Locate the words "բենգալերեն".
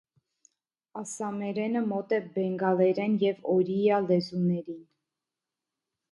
2.37-3.13